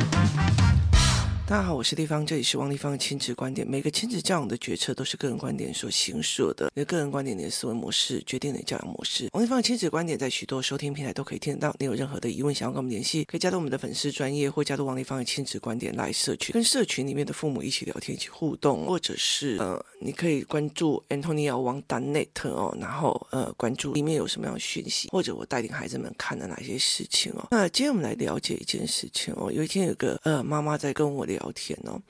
[0.00, 0.67] Thank you.
[1.48, 3.66] 大家好，我是丽芳，这里是王丽芳的亲子观点。
[3.66, 9.30] 每个亲子教养的决策都是个人观点所形塑的，你的个人观点、你的思维模式决定你的教养模式。
[9.32, 11.74] 王丽芳的亲子观点在许多收听平台都可以听得到。
[11.78, 27.48] 你有任何的疑问想要跟我们联系，可以加入我们的粉丝专业，或加入王丽芳的亲子观点来社群，跟社群里面的父母一起聊天、一起互动，或者是呃，你可以关注 Antonia Wang Net 哦，然后呃，关注里面有什么样的讯息，或者我带领孩子们看了哪些事情哦。
[27.50, 29.50] 那今天我们来了解一件事情哦。
[29.50, 31.37] 有一天有个呃妈妈在跟我聊。
[31.38, 32.00] 聊天哦，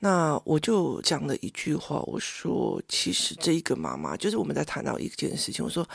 [0.00, 5.88] 那我就讲了一句话，我说，其实这一个妈妈，就是我们在谈到一件事情，我说。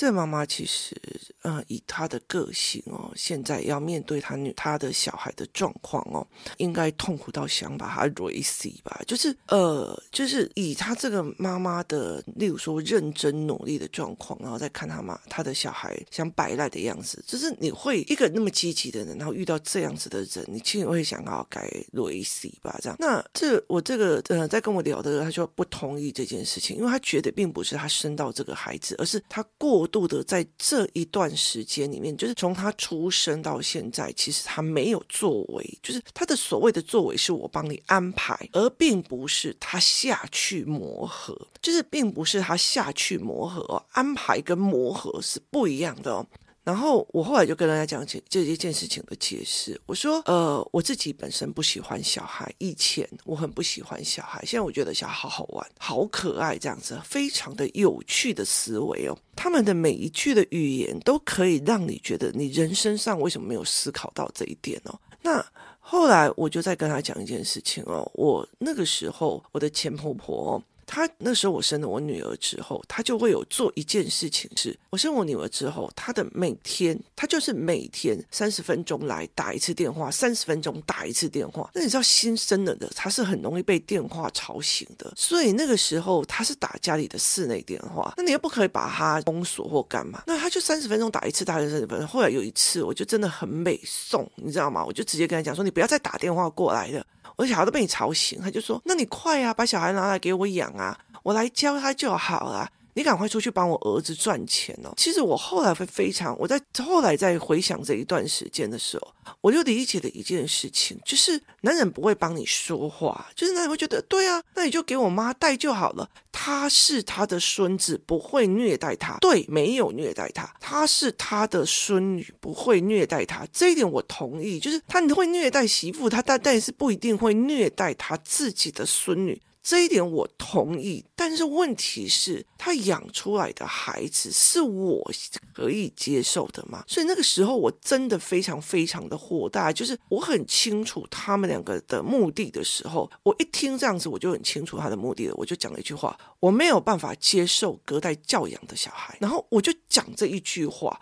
[0.00, 0.96] 这妈妈其实，
[1.42, 8.98] 呃，以她的个性哦，现在要面对她女她的小孩的状况哦，应该痛苦到想把她累死吧？
[9.06, 21.60] 就是，呃，就是以她这个妈妈的，例如说认真努力的状况，然后再看她妈她的小孩想摆烂的样子，就是你会一个那么积极的人，然后遇到这样子的人，你其实会想要该
[21.92, 22.74] 累死吧？
[22.80, 29.89] 这样，那这我这个呃，在跟我聊的，他就不同意这件事情，因为他觉得并不是他生到这个孩子，而是他过。
[29.90, 46.26] 度的在这一段时间里面，就是从他出生到现在，其实他没有作为，就是他的所谓的作为是我帮你安排，而并不是他下去磨合，就是并不是他下去磨合，安排跟磨合是不一样的哦。
[46.62, 49.80] 然后我后来就跟大家讲解这一件事情的解释。
[49.86, 59.18] 我说，呃，我自己本身不喜欢小孩，以前我很不喜欢小孩，现在我觉得小孩好好玩，好可爱，这样子非常的有趣的思维哦。
[59.34, 65.00] 他们的每一句的语言都可以让你觉得你人生上为什么没有思考到这一点哦。
[65.22, 65.44] 那
[65.78, 70.62] 后来我就再跟他讲一件事情哦，我那个时候我的前婆婆。
[70.92, 81.70] 他那时候我生了我女儿之后，他就会有做一件事情是，我生我女儿之后，他的每天，他就是每天三十分钟来打一次电话，三十分钟打一次电话。
[81.74, 92.08] 那你知道新生了的，他是很容易被电话吵醒的，所以那个时候他是打家里的室内电话，那你又不可以把他封锁或干嘛，那他就三十分钟打一次，打三十分钟。
[92.08, 94.84] 后来有一次，我就真的很美送，你知道吗？
[94.84, 97.06] 我就直接跟他讲说，你不要再打电话过来了。
[97.36, 102.70] 我小孩都被你吵醒，他就说：“那你快呀，把小孩拿来给我养啊，啊我来教他就好了。
[102.94, 116.10] 你赶快出去帮我儿子赚钱哦。”其实我后来会非常，我在后来在回想这一段时间的时候，我就理解了一件事情，就是男人不会帮你说话，就是男人会觉得对啊，那你就给我妈带就好了。
[116.32, 119.16] 他是他的孙子，不会虐待他。
[119.20, 120.52] 对，没有虐待他。
[120.58, 123.46] 他是他的孙女，不会虐待他。
[123.52, 124.58] 这一点我同意。
[124.58, 129.40] 就是他会虐待媳妇，他但但是不一定会虐待他自己的孙女。
[129.62, 135.10] 这一点我同意，但是问题是，他养出来的孩子是我
[135.52, 136.82] 可以接受的吗？
[136.86, 151.00] 所以那个时候我真的非常非常的火大，就是我很清楚他们两个的目的的时候，我一听这样子，我就很清楚他的目的了，我就讲了一句话：我没有办法接受隔代教养的小孩，然后我就讲这一句话。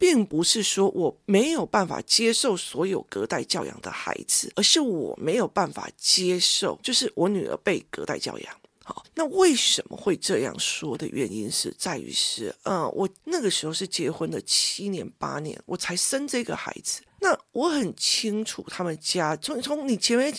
[0.00, 8.54] 并不是说我没有办法接受所有隔代教养的孩子，而是我没有办法接受，就是我女儿被隔代教养。
[8.82, 17.02] 好，那为什么会这样说的原因是在于是，嗯，我那个时候是结婚了七年八年，我才生这个孩子。
[17.20, 20.34] 那我很清楚他们家从从你前面。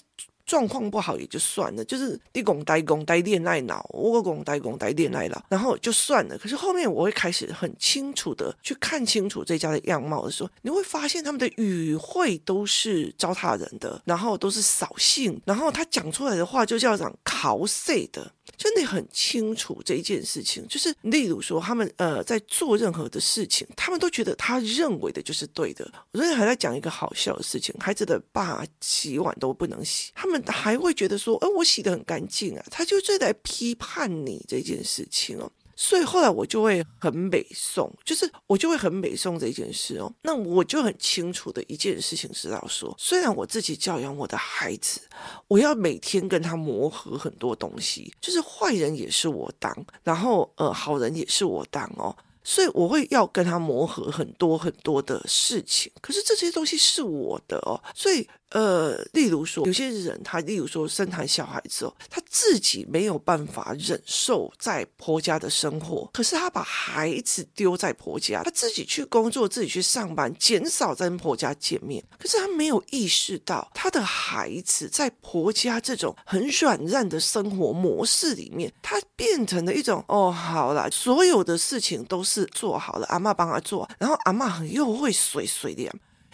[0.45, 6.37] 状况不好也就算了，就是你拱呆拱呆恋爱脑，我拱呆拱呆恋爱脑，然后就算了。
[6.37, 18.31] 可是后面我会开始很清楚的去看清楚这家的样貌的时候，你会发现他们的语汇都是糟蹋人的，然后都是扫兴，然后他讲出来的话就叫讲考碎的。
[18.57, 25.89] 就你很清楚这一件事情，就是例如说他们呃在做任何的事情，他们都觉得他认为的就是对的。
[26.11, 35.51] 我昨天还在讲一个好笑的事情，孩子的爸洗碗都不能洗，他们还会觉得说，呃，我洗的很干净啊，他就在批判你这件事情哦。
[35.83, 40.13] 所以后来我就会很美颂，就是我就会很美颂这件事哦。
[40.21, 45.01] 那我就很清楚的一件事情知道说，虽然我自己教养我的孩子，
[45.47, 52.15] 我要每天跟他磨合很多东西，就是坏人也是我当，然后呃好人也是我当哦。
[52.43, 58.29] 所以我会要跟他磨合很多很多的事情，可是这些东西是我的哦，所以。
[58.51, 85.89] 呃，例如说，有些人他，例如说生产小孩之后，他自己没有办法忍受在婆家的生活，可是他把孩子丢在婆家，他自己去工作，自己去上班，减少在婆家见面，可是他没有意识到他的孩子在婆家这种很软烂的生活模式里面，他变成了一种哦，好了，所有的事情都是做好了，阿嬷帮他做，然后阿嬷很又会水水的。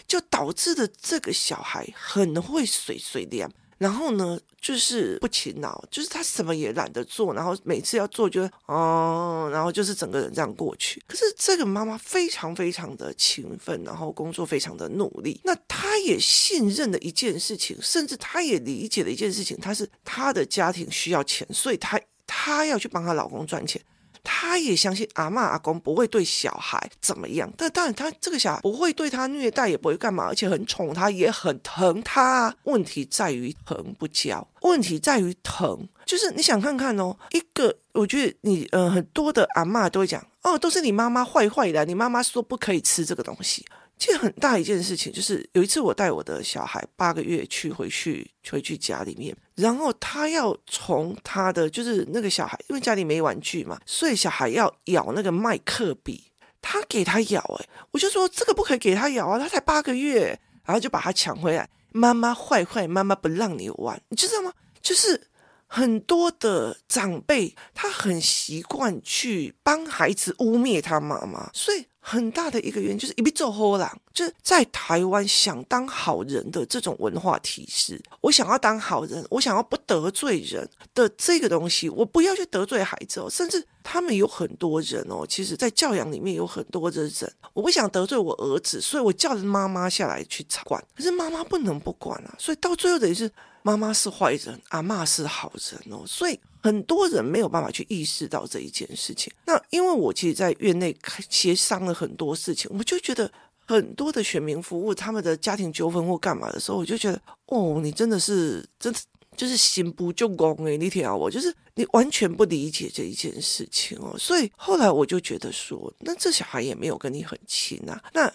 [0.07, 3.49] 就导致的这个小孩很会碎碎念。
[3.77, 10.99] 然后呢，就是不勤劳，就是他什么也懒得做，然后每次要做就哦、然后就是整个人这样过去。
[11.05, 15.39] 可是这个妈妈非常非常的勤奋，然后工作非常的努力。
[15.43, 23.79] 那她也信任的一件事情，甚至她也理解的一件事情，她是她的家庭需要钱，所以她她要去帮她老公赚钱。
[24.29, 32.53] 他也相信阿嬷阿公不会对小孩怎么样，但当然他这个小孩不会对他虐待，也不会干嘛，而且很宠他，也很疼他。
[32.63, 43.65] 问题在于疼不教，问题在于疼，就是你想看看哦，一个我觉得你呃很多的阿嬷都会讲哦，都是你妈妈坏坏的，你妈妈说不可以吃这个东西。
[43.97, 56.31] 其实很大一件事情，就是有一次我带我的小孩八个月去回去回去家里面，然后他要从他的就是那个小孩，因为家里没玩具嘛，所以小孩要咬那个麦克笔，
[56.61, 64.53] 他给他咬，诶，我就说这个不可以给他咬啊，他才八个月，然后就把他抢回来，妈妈坏坏，妈妈不让你玩，你知道吗？
[64.81, 65.27] 就是
[65.65, 71.85] 很多的长辈他很习惯去帮孩子污蔑他妈妈，所以。
[72.09, 80.65] 很大的一个原因就是一笔做好了，就是在台湾想当好人的这种文化体系，我想要当好人，我想要不得罪人
[80.95, 93.29] 的这个东西，我不要去得罪孩子哦，甚至他们有很多人哦，其实在教养里面有很多的人，我不想得罪我儿子，所以我叫着妈妈下来去管，可是妈妈不能不管啊，所以到最后等于是。
[93.67, 99.29] 妈妈是坏人，阿嬷是好人哦，所以很多人没有办法去意识到这一件事情。
[99.45, 100.95] 那因为我其实，在院内
[101.29, 103.29] 协商了很多事情，我就觉得
[103.65, 108.99] 很多的选民服务他们的家庭纠纷或干嘛的时候，我就觉得哦，你真的是真的
[109.37, 114.13] 就是心不就公诶，你听啊，我就是你完全不理解这一件事情哦。
[114.19, 118.29] 所以后来我就觉得说，那这小孩也没有跟你很亲啊，那。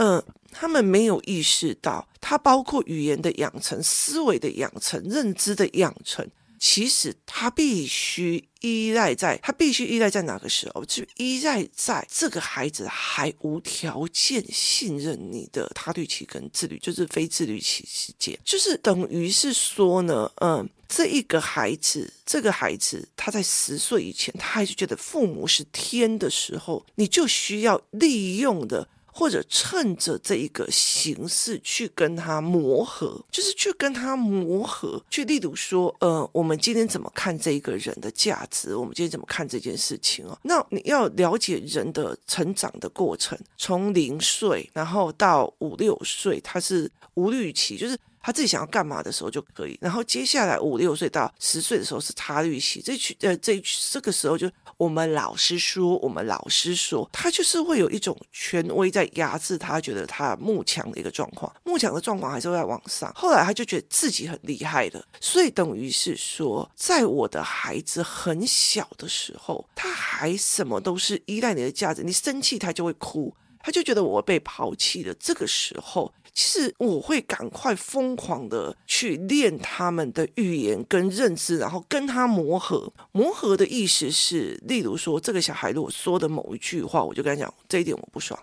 [0.00, 0.22] 嗯、
[0.52, 6.24] 他们没有意识到，他包括语言的养成、思维的养成、认知的养成。
[6.58, 10.84] 其实他必须依赖在，他必须依赖在哪个时候？
[10.84, 28.88] 就依赖在这个孩子还无条件信任你的他律期跟自律，就是非自律期时间，就是等于是说呢，嗯，这一个孩子，这个孩子他在十岁以前，他还是觉得父母是天的时候，你就需要利用的。
[29.18, 38.76] 或者趁着这一个形式去跟他磨合，就是去跟他磨合，去例如说，呃，我们今天怎么看这一个人的价值？
[38.76, 40.38] 我们今天怎么看这件事情哦？
[40.42, 47.98] 那你要了解人的成长的过程，从零岁然后到五六岁，他是无律期，就是。
[48.20, 63.12] 他自己想要干嘛的时候就可以，然后接下来五六岁到十岁的时候是他律期，这群呃这这个时候就我们老师说，我们老师说，他就是会有一种权威在压制他，觉得他慕强的一个状况，慕强的状况还是会在往上。
[63.14, 75.14] 后来他就觉得自己很厉害的，所以等于是说，在我的孩子很小的时候，他还什么都是依赖你的价值，你生气他就会哭，他就觉得我被抛弃了。
[75.14, 76.12] 这个时候。
[76.38, 82.92] 其实我会赶快疯狂的去练他们的语言跟认知，然后跟他磨合。
[83.10, 88.38] 磨合的意思是，例如说，这个小孩如果说的某一句话，我就跟他讲这一点我不爽，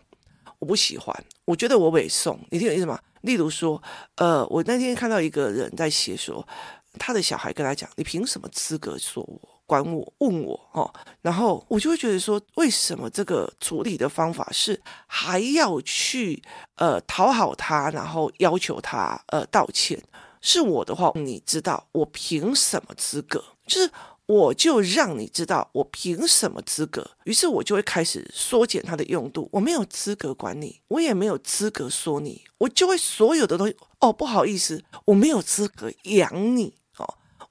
[0.59, 1.15] 我不喜欢，
[1.45, 2.99] 我觉得我委送，你听我意思吗？
[3.21, 3.81] 例如说，
[4.15, 6.45] 呃，我那天看到一个人在写说，
[6.99, 9.54] 他的小孩跟他讲，你凭什么资格说我？
[9.65, 16.41] 管我，问我哦，然后我就会觉得说，为什么这个处理的方法是还要去
[16.75, 20.01] 呃讨好他，然后要求他呃道歉？
[20.41, 23.43] 是我的话，你知道我凭什么资格？
[23.65, 23.89] 就是
[24.27, 27.03] 我就让你知道我凭什么资格。
[27.23, 29.49] 于是我就会开始缩减他的用度。
[29.51, 36.75] 我没有资格管你，我也没有资格说你，我就会所有的东西哦，不好意思，我没有资格养你。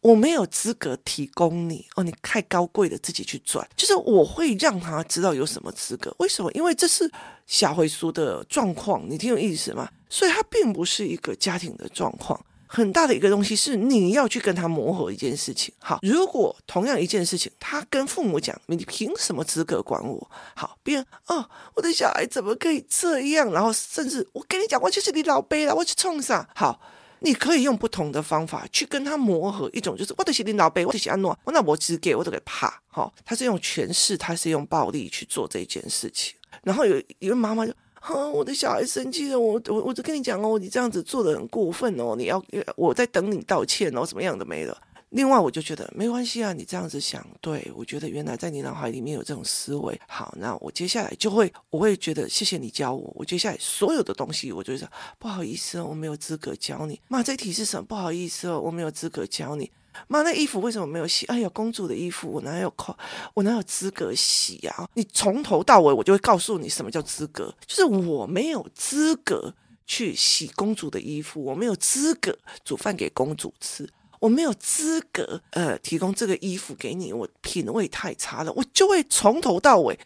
[0.04, 3.66] 我没有资格提供你哦，你太高贵了，自己去赚。
[3.74, 6.52] 就是我会让他知道有什么资格，为什么？
[6.52, 7.10] 因为这是
[7.46, 9.88] 小会事的状况，你听有意思吗？
[10.10, 15.72] 所以他并不是一个家庭的状况，很大的一个东西是你要去跟他磨合一件事情。
[15.78, 20.30] 好，如果同样一件事情，他跟父母讲，你凭什么资格管我？
[20.54, 23.50] 好，别人哦，我的小孩怎么可以这样？
[23.50, 26.46] 然后甚至我跟你讲，我就是你老爸了，我去冲啥？
[26.54, 26.78] 好。
[27.24, 36.34] 你可以用不同的方法去跟他磨合，一种就是我的是领导呗，我的是安诺，我那我只给我都给怕，哈，他是用权势，他是用暴力去做这件事情。
[36.62, 42.40] 然后有一位妈妈就，哼，我的小孩生气了，我我我就跟你讲哦，你这样子做的很过分哦，你要
[42.76, 44.76] 我在等你道歉哦，怎么样的没了。
[45.14, 49.98] 另外，我就觉得没关系啊，你这样子想，对，我觉得原来在你脑海里面有这种思维。
[50.08, 53.12] 好，那我接下来就会，我会觉得谢谢你教我。
[53.14, 57.00] 我接下来所有的东西，我就说不好意思哦，我没有资格教你。
[57.06, 57.86] 妈，这题是什么？
[57.86, 59.70] 不好意思哦，我没有资格教你。
[60.08, 61.24] 妈，那衣服为什么没有洗？
[61.26, 62.92] 哎呀，公主的衣服我哪有空？
[63.34, 64.88] 我哪有资格洗呀、啊？
[64.94, 69.54] 你从头到尾，我就会告诉你什么叫资格，就是我没有资格
[69.86, 73.88] 去洗公主的衣服，我没有资格煮饭给公主吃，
[74.24, 79.98] 我没有资格呃提供这个衣服给你，我品味太差了，我就会从头到尾。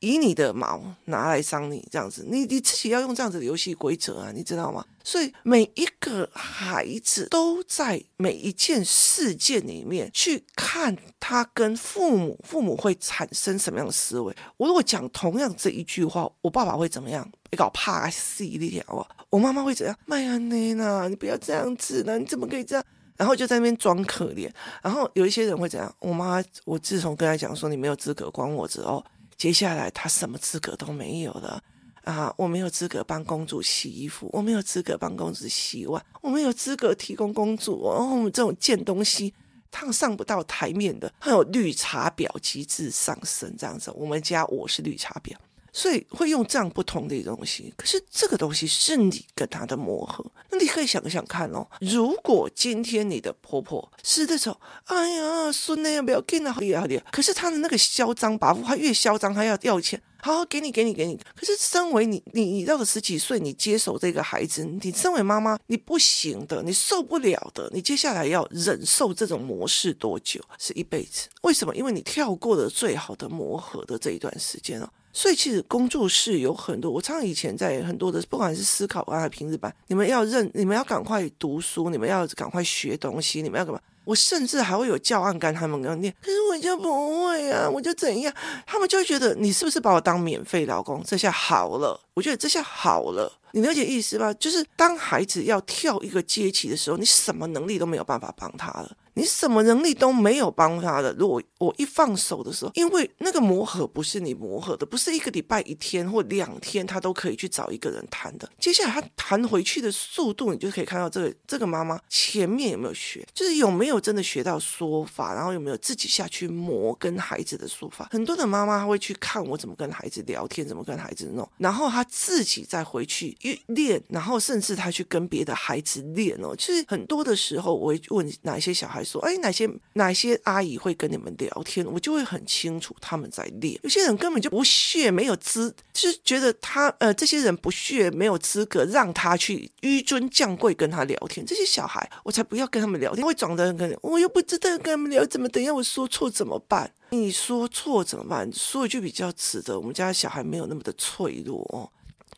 [0.00, 4.84] 以你的毛拿来伤你，这样子，你你自己要用这样子的游戏规则啊，你知道吗？
[5.02, 14.36] 所以每一个孩子都在每一件事件里面去看他跟父母，父母会产生什么样的思维。
[14.58, 17.26] 我如果讲同样这一句话，我爸爸会怎么样？
[17.50, 19.06] 你搞怕死一点哦！
[19.30, 19.96] 我妈妈会怎样？
[20.04, 22.84] 麦安妮娜，你不要这样子呢，你怎么可以这样？
[23.16, 24.50] 然后就在那边装可怜。
[24.82, 25.94] 然后有一些人会怎样？
[26.00, 29.04] 我妈，我自从跟她讲说你没有资格管我之后。
[29.38, 31.60] 接下来她什么资格都没有了
[32.04, 32.32] 啊！
[32.36, 39.34] 我没有资格帮公主洗衣服，我没有资格帮公主洗碗，我没有资格提供公主哦，我们这种贱东西，
[39.68, 43.90] 她上不到台面的，还有绿茶婊机制上升这样子。
[43.96, 45.34] 我们家我是绿茶婊。
[45.72, 50.24] 所以会用这样不同的东西，可是这个东西是你跟他的磨合。
[50.50, 61.18] 那你可以想想看哦，如果今天你的婆婆是那种，哎呀，孙女不要给他好厉害厉害，可是他的那个嚣张跋扈，他越嚣张，他要要钱，好好给你给你给你。
[61.34, 70.38] 可是身为你你你到了十几岁，你接手这个孩子，你身为妈妈，你不行的，你受不了的，你接下来要忍受这种模式多久？
[70.58, 71.28] 是一辈子？
[71.40, 71.74] 为什么？
[71.74, 74.88] 因为你跳过了最好的磨合的这一段时间哦。
[75.12, 83.80] 所以其实工作室有很多，我常常以前在很多的，不管是思考班还是平日班，你们要认，你们要赶快读书，你们要赶快学东西，你们要干嘛？
[84.04, 88.34] 我甚至还会有教案跟他们要念，可是我就不会啊，我就怎样，
[88.66, 91.00] 他们就觉得你是不是把我当免费劳工？
[91.06, 94.34] 这下好了，我觉得这下好了，你了解意思吧？
[94.34, 98.90] 就是当孩子要跳一个阶级的时候，你什么能力都没有办法帮他了。
[99.14, 101.12] 你什么能力都没有帮他的。
[101.18, 108.48] 如果我一放手的时候，因为那个磨合不是你磨合的，不是一个礼拜一天或两天他都可以去找一个人谈的。
[108.58, 118.08] 接下来他谈回去的速度，你就可以看到这个这个妈妈前面有没有学，就是有没有真的学到说法，然后有没有自己下去磨跟孩子的说法。
[118.10, 126.56] 很多的妈妈她会去看我怎么跟孩子聊天，怎么跟孩子弄，然后他自己再回去练，然后甚至他去跟别的孩子练哦。
[126.56, 129.01] 其实很多的时候，我会问哪些小孩。
[129.04, 131.86] 说哎，哪些哪些阿姨会跟你们聊天？
[131.86, 133.78] 我就会很清楚他们在练。
[133.82, 141.44] 有些人根本就不屑，没有资，就是觉得他呃，这些人不屑，没有资格让他去纡尊降贵跟他聊天。
[141.44, 143.24] 这些小孩，我才不要跟他们聊天。
[143.24, 146.90] 会装的跟我又不知道跟他们聊怎么，等一下我说错怎么办？
[147.10, 148.50] 你说错怎么办？
[148.52, 151.88] 说一句比较值得，我们家小孩没有那么的脆弱哦，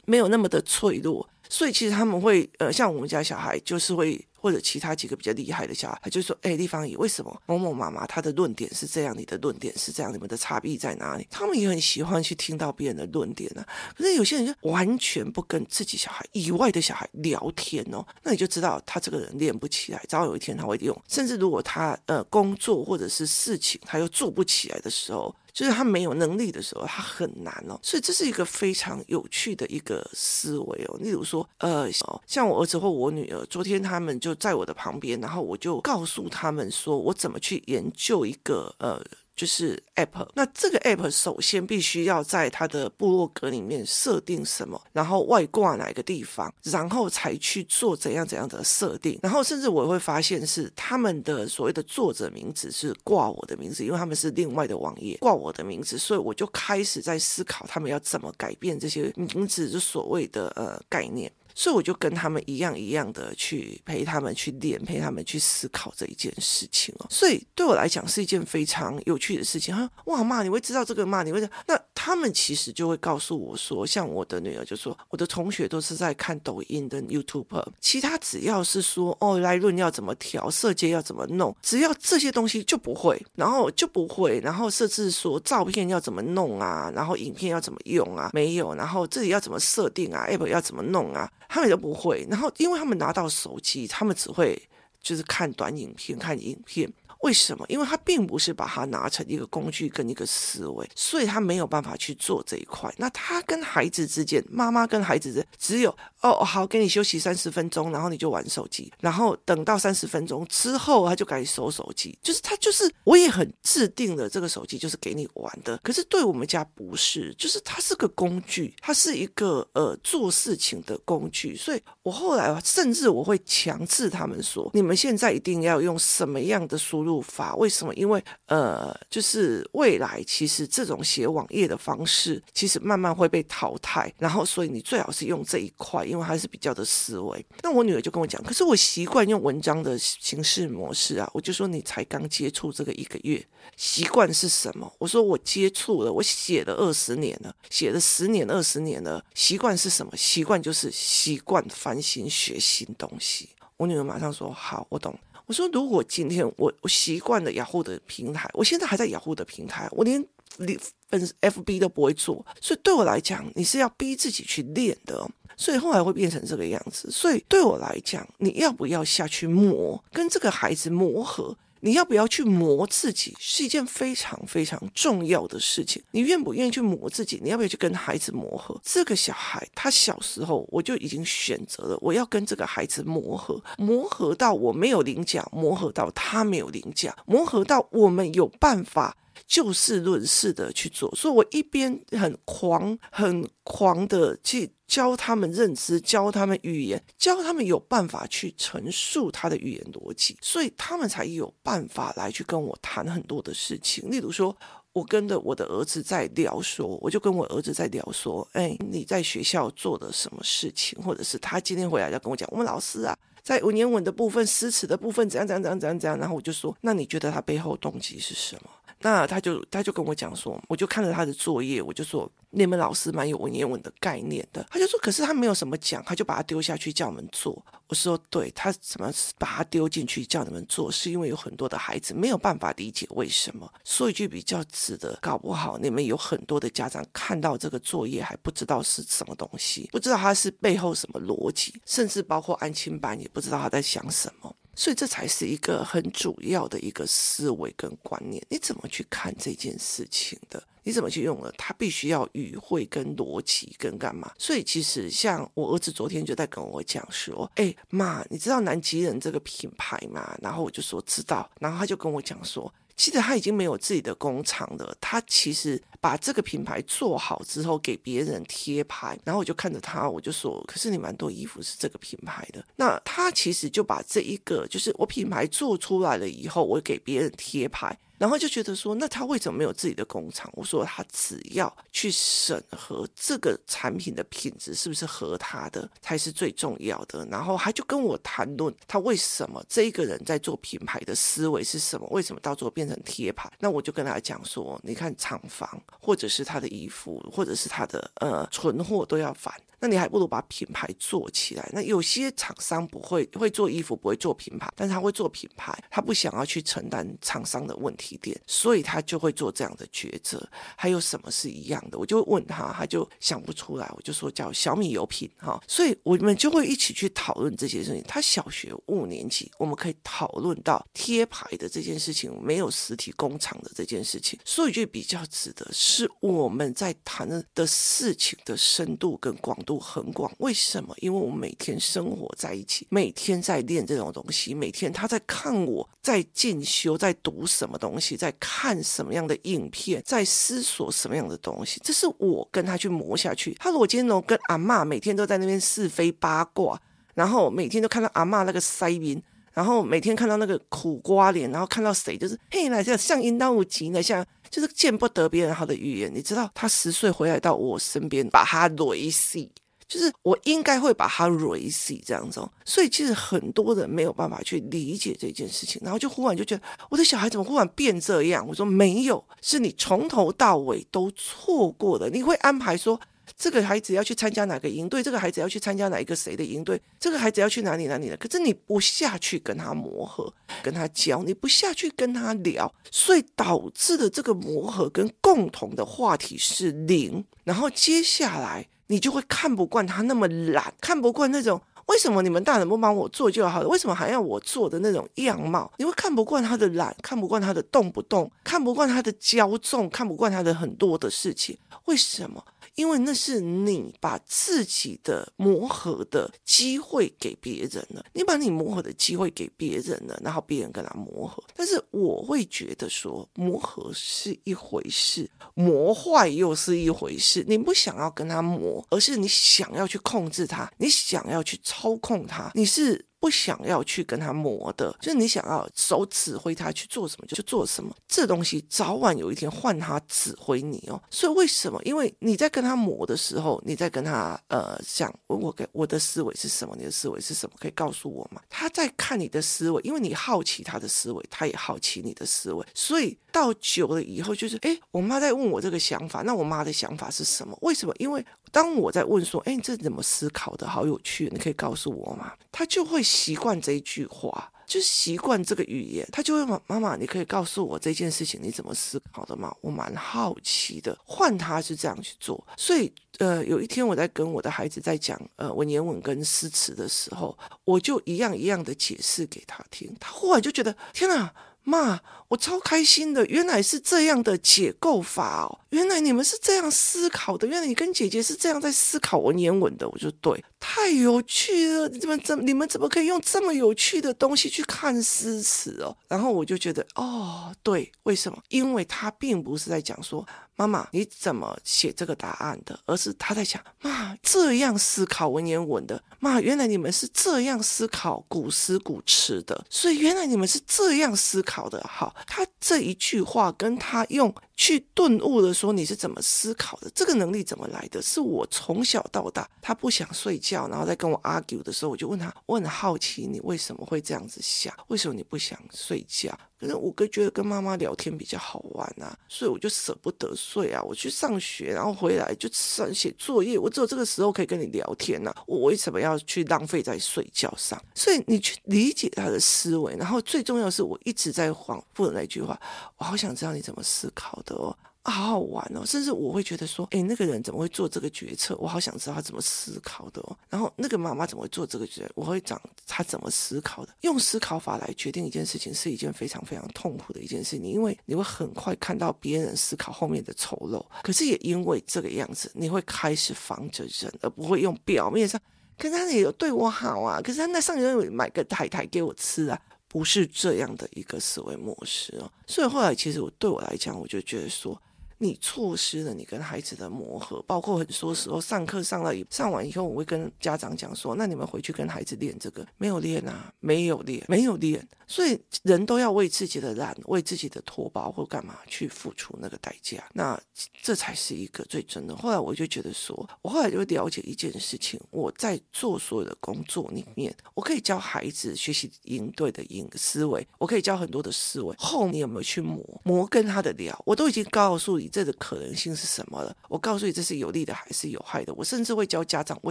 [0.05, 4.25] 没有那么的脆弱，所以其实他们会呃，像我们家小孩就是会。
[4.45, 13.69] 或者其他几个比较厉害的小孩，他就说：“哎，丽芳姨，为什么某某妈妈她的论点是这样，你的论点是这样，你们的差别在哪里？”他们也很喜欢去听到别人的论点呢、啊。
[13.97, 20.95] 可是有些人就完全不跟自己小孩以外的小孩聊天哦，那你就知道他这个人练不起来，早晚有一天他会用。
[21.09, 25.35] 甚至如果他呃工作或者是事情他又做不起来的时候。
[25.55, 30.99] 就是他没有能力的时候，他很难哦，所以这是一个非常有趣的一个思维哦。
[31.01, 31.89] 例如说，呃，
[32.27, 39.01] 像我儿子或我女儿，昨天他们就在我的旁边，然后我就告诉他们说，我怎么去研究一个呃。
[39.37, 61.31] 就是 app，那这个 app 首先必须要在它的部落格里面设定什么，然后外挂哪个地方，然后才去做怎样怎样的设定，然后甚至我会发现是他们的所谓的作者名字是挂我的名字，因为他们是另外的网页挂我的名字，所以我就开始在思考他们要怎么改变这些名字就所谓的呃概念。
[61.55, 67.07] 所以我就跟他们一样一样的去陪他们去练，陪他们去思考这一件事情哦。
[67.09, 69.75] 所以对我来讲是一件非常有趣的事情。
[69.75, 71.23] 哈：“哇妈，你会知道这个吗？
[71.23, 91.31] 你会知道？”那他们其实就会告诉我说，像我的女儿就说，我的同学都是在看抖音的 YouTube，其他只要是说哦，来论要怎么调，色阶要怎么弄，只要这些东西就不会，然后就不会，然后设置说照片要怎么弄啊，然后影片要怎么用啊，没有，然后这里要怎么设定啊，App 要怎么弄啊。
[91.55, 94.61] 他们都不会，然后因为他们拿到手机，他们只会
[95.01, 96.93] 就是看短影片，看影片。
[97.25, 97.65] 为什么？
[97.71, 102.93] 因为他并不是把它拿成一个工具跟一个思维，所以他没有办法去做这一块。
[102.99, 105.91] 那他跟孩子之间，妈妈跟孩子之间只有
[106.21, 112.17] 哦，好，给你休息三十分钟，然后你就玩手机，然后等到三十分钟之后，他就赶紧收手机。
[112.23, 115.79] 就是他就是，我也很制定了这个手机就是给你玩的。
[115.79, 121.57] 可是对我们家不是，就是它是个工具，它是一个呃做事情的工具。
[121.57, 127.95] 所以我后来甚至我会强制他们说，你们现在一定要用什么样的输入法为什么？
[127.95, 134.13] 因为呃，就是未来其实这种写网页的方式，其实慢慢会被淘汰。
[134.19, 137.45] 然后，所以你最好是用这一块，因为它是比较的思维。
[137.63, 141.31] 那我女儿就跟我讲，可是我习惯用文章的形式模式啊。
[141.33, 143.45] 我就说你才刚接触这个一个月，
[143.77, 144.93] 习惯是什么？
[144.99, 149.25] 我说我接触了，我写了二十年了，写了十年、二十年了。
[149.35, 150.17] 习惯是什么？
[150.17, 153.51] 习惯就是习惯翻新学新东西。
[153.77, 155.19] 我女儿马上说好，我懂。
[155.47, 160.25] 我说，如果今天我我习惯了雅虎的平台，我现在还在雅虎的平台，我连
[160.59, 167.11] 连粉 FB 都不会做，所以对我来讲，你是要逼自己去练的，所以后来会变成这个样子。
[167.11, 171.57] 所以对我来讲，你要不要下去磨，跟这个孩子磨合？
[171.85, 176.03] 你要不要去磨自己，是一件非常非常重要的事情。
[176.13, 177.39] 你愿不愿意去磨自己？
[177.43, 178.81] 你要不要去跟孩子磨合？
[178.83, 189.15] 这个小孩他小时候我就已经选择了，我要跟这个孩子磨合，磨合到我没有领奖，磨合到他没有领奖，磨合到我们有办法。
[189.47, 204.11] 就事论事的去做，所以我一边很狂、很狂的去教他们认知，教他们语言，教他们有办法去陈述他的语言逻辑，所以他们才有办法来去跟我谈很多的事情。
[204.11, 204.57] 例如说，
[204.93, 218.71] 我跟着我的儿子在聊说，我就跟我儿子在聊说，哎，你在学校做的什么事情，或者是他今天回来要跟我讲，我们老师啊，在文言文的部分、诗词的部分怎样怎样怎样怎样怎样，然后我就说，那你觉得他背后动机是什么？
[219.05, 224.67] 那他就他就跟我讲说，我就看了他的作业，我就说，你们老师蛮有文言文的概念的。
[224.71, 227.63] 他就说，可是他没有什么讲，他就把他丢下去叫我们做。
[227.87, 233.71] 我说，对，他怎么把他丢进去叫你们做，是因为有很多的孩子没有办法理解为什么。
[233.85, 244.57] 说一句比较直的，搞不好你们有很多的家长看到这个作业还不知道是什么东西，不知道他是背后什么逻辑，甚至包括安亲班也不知道他在想什么。
[244.77, 250.63] 所以这才是一个很主要的一个思维跟观念，你怎么去看这件事情的？
[250.83, 251.51] 你怎么去用了？
[251.57, 254.31] 他必须要语汇跟逻辑跟干嘛？
[254.39, 262.73] 所以其实像我儿子昨天就在跟我讲说：“哎妈，你知道南极人这个品牌吗？”然后我就说知道，然后他就跟我讲说。
[262.97, 277.99] 其实他已经没有自己的工厂了，他其实把这个品牌做好之后给别人贴牌，然后我就看着他，我就说：“可是你蛮多衣服是这个品牌的。”那他其实就把这一个，就是我品牌做出来了以后，我给别人贴牌。
[278.19, 280.51] 然后就觉得说，那他为什么没有自己的工厂？
[280.55, 287.27] 我说他只要去审核这个产品的品质是不是合他的，才是最重要的。
[287.27, 292.07] 然后他就跟我谈论他为什么这一个人在做品牌的思维是什么？
[292.11, 293.51] 为什么到最后变成贴牌？
[293.59, 299.53] 那我就跟他讲说，你看厂房，或者是他的衣服，或者是他的呃存货都要返。
[299.81, 301.71] 那你还不如把品牌做起来。
[301.71, 310.43] 那有些厂商不会会做衣服，不会做品牌，但是他会做品牌，他不想要去承担厂商的问题点，所以他就会做这样的抉择。
[310.77, 311.99] 还有什么是一样的？
[311.99, 313.91] 我就问他，他就想不出来。
[313.97, 318.03] 我就说叫小米油品哈，所以我们就会一起去讨论这些事情。
[318.09, 324.39] 他小学五年级，我们可以讨论到贴牌的这件事情，没有实体工厂的这件事情。
[324.45, 329.79] 所以就比较值得是我们在谈的事情的深度跟广度。
[329.85, 330.95] 很广，为什么？
[330.99, 341.81] 因为我们每天生活在一起，每天在练这种东西，每天他在看我在进修，在读什么东西，东西在看什么样的影片，在思索什么样的东西。
[341.85, 343.55] 这是我跟他去磨下去。
[343.61, 346.77] 他如果今天能跟阿妈每天都在那边是非八卦，
[347.15, 354.27] 然后每天都看到阿妈那个腮边，然后每天看到那个苦瓜脸，然后看到谁就是嘿，那像像阴刀无极呢，像。
[354.51, 359.41] 就是见不得别人好的语言，你知道，他十岁回来到我身边，把他雷死。
[359.87, 368.47] 就是我应该会把他 raise 这样子，哦所以其实很多人没有办法去理解这件事情，然后就忽然就觉得我的小孩怎么忽然变这样？
[368.47, 372.09] 我说没有，是你从头到尾都错过了。
[372.09, 372.99] 你会安排说
[373.37, 387.25] 这个孩子要去参加哪个营队，这个孩子要去参加哪一个谁的营队，这个孩子要去哪里哪里的，可是你不下去跟他磨合，跟他教，你不下去跟他聊，所以导致的这个磨合跟共同的话题是零。
[387.45, 388.67] 然后接下来。
[388.89, 393.69] 你就会看不惯他那么懒，看不惯那种为什么你们大人不帮我做就好了？
[393.69, 395.71] 为什么还要我做的那种样貌？
[395.77, 401.59] 你会看不惯他的懒，看不惯他的动不动，看不惯他的骄纵，看不惯他的很多的事情。
[401.85, 402.43] 为什么？
[402.75, 411.43] 因为那是你把自己的磨合的机会给别人了，你把你磨合的机会给别人了，然后别人跟他磨合。
[411.55, 417.45] 但是我会觉得说，磨合是一回事，磨坏又是一回事。
[417.47, 423.05] 你不想要跟他磨，而是你想要去控制他，你想要去操控他，你是。
[423.25, 427.91] 不想要去跟他磨的，就是你想要手指挥他去做什么就做什么。
[428.07, 431.03] 这东西早晚有一天换他指挥你哦。
[431.11, 431.81] 所以为什么？
[431.85, 436.77] 因为你在跟他磨的时候，你在跟他呃想我我给我的思维是什么？
[436.77, 437.57] 你的思维是什么？
[437.59, 438.43] 可以告诉我吗？
[438.51, 442.67] 他在看你的思维，因为你好奇他的思维，他也好奇你的思维。
[442.75, 447.57] 所以到久了以后，就是哎，我妈在问我这个想法，那我妈的想法是什么？
[447.63, 447.95] 为什么？
[447.99, 448.23] 因为
[448.55, 450.65] 当我在问说，哎，你这怎么思考的？
[450.65, 452.33] 好有趣，你可以告诉我吗？
[452.53, 459.53] 他就会习惯这一句话，就习惯这个语言，他就会问妈妈，你可以告诉我这件事情你怎么思考的吗？
[459.61, 460.97] 我蛮好奇的。
[461.05, 471.35] 换他是这样去做，所以呃，有一天我在跟我的孩子在讲呃文言文跟诗词的时候，我就一样一样的解释给他听，他忽然就觉得天哪！
[471.65, 485.97] 妈，我超开心的，原来是这样的解构法哦，原来你们是这样思考的，原来你跟姐姐是这样在思考文言文的，我就对，太有趣了，你们怎么你们怎么可以用这么有趣的东西去看诗词哦？
[486.07, 488.39] 然后我就觉得，哦，对，为什么？
[488.49, 490.27] 因为他并不是在讲说。
[490.57, 492.79] 妈妈，你怎么写这个答案的？
[492.87, 501.85] 而是他在想，妈这样思考文言文的，妈原来你们是这样思考古诗古词的，所以原来你们是这样思考的。
[501.89, 504.35] 好，他这一句话跟他用。
[504.57, 506.89] 去顿悟的说，你是怎么思考的？
[506.95, 508.01] 这个能力怎么来的？
[508.01, 514.73] 是我从小到大，他不想睡觉，然后在跟我 argue 的时候，我就问他，我很好奇你为什么会这样子想？
[514.87, 516.39] 为什么你不想睡觉？
[516.61, 520.83] 可是我哥觉得跟妈妈聊天比较好玩啊，所以我就舍不得睡啊。
[520.83, 527.83] 我去上学，然后回来就算写作业，我只有这个时候可以跟你聊天呢、我为什么要去浪费在睡觉上？
[527.95, 532.61] 所以你去理解他的思维，然后最重要的是，我一直在反复的那句话，
[532.99, 534.77] 我好想知道你怎么思考的哦。
[535.11, 538.57] 好好玩哦，甚至我会觉得说，诶，那个人怎么会做这个决策？
[538.59, 540.37] 我好想知道他怎么思考的哦。
[540.49, 542.11] 然后那个妈妈怎么会做这个决？
[542.15, 543.95] 我会讲他怎么思考的。
[544.01, 547.59] 用思考法来决定一件事情，是一件非常非常痛苦的一件事。
[547.59, 555.39] 情因为你会很快看到别人思考后面的丑陋，可是也因为这个样子，你会开始防着人，而不会用表面上。
[555.77, 559.61] 可是他也有对我好啊，可是他那上个月买个台台给我吃啊。
[559.87, 564.81] 不是这样的一个思维模式哦，所以后来其实我对我来讲，我就觉得说。
[565.25, 580.39] 你错失了你跟孩子的磨合，包括很多时候上课上了上完以后，我会跟家长讲说：“那你们回去跟孩子练这个，没有练啊，没有练，没有练。”所以人都要为自己的懒、为自己的拖包或干嘛去付出那个代价，那
[580.83, 582.17] 这才是一个最真的。
[582.17, 591.75] 后来我就觉得说，我后来就了解一件事情：我在做所有的工作里面，我可以教孩子学习应对的应思维，我可以教很多的思维。
[591.79, 595.09] 后面有没有去磨磨跟他的聊，我都已经告诉你。
[595.15, 596.57] 这个可能性是什么了？
[596.69, 598.53] 我告诉你，这是有利的还是有害的？
[598.55, 599.71] 我甚至会教家长，我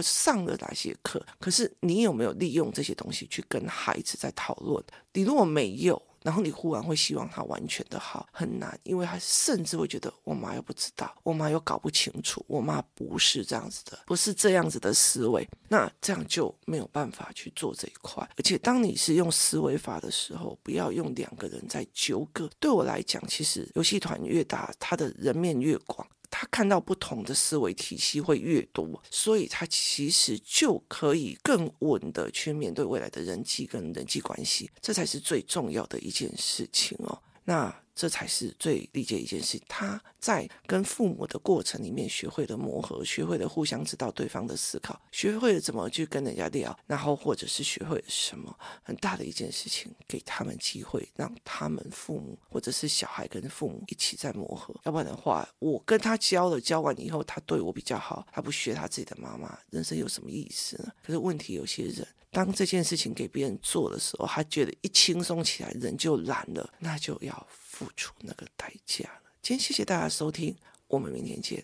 [0.00, 1.22] 上了哪些课？
[1.38, 4.82] 可是你有没有利用这些东西去跟孩子在讨论？
[5.12, 18.26] 你如果没有，然后你忽然会希望他完全的好，很难，因为他甚至会觉得我妈又不知道，我妈又搞不清楚，我妈不是这样子的，不是这样子的思维，那这样就没有办法去做这一块。
[18.38, 22.48] 而且当你是用思维法的时候，不要用两个人在纠葛。
[22.58, 26.08] 对我来讲，其实游戏团越大，他的人面越广。
[26.30, 37.18] 他看到不同的思维体系会越多，所以他其实就可以更稳的去面对未来的人际跟人际关系，这才是最重要的一件事情哦。
[37.44, 37.74] 那。
[37.96, 39.56] 这才是最理解一件事。
[39.68, 48.52] 他在跟父母的过程里面，学会了磨合，学会了互相知道对方的思考，学会了怎么去跟人家聊，然后或者是学会了什么
[48.82, 54.74] 很大的一件事情，给他们机会，让他们父母或者是小孩跟父母一起在磨合。
[54.82, 60.90] 要不然的话，我跟他教了，教完以后他对我比较好，他不学他自己的妈妈，人生有什么意思呢？
[61.06, 67.46] 可是问题，有些人当这件事情给别人做的时候，他觉得一轻松起来，人就懒了，那就要。
[67.74, 69.32] 付出那个代价了。
[69.42, 71.60] 今天谢谢大家收听，我们明天见。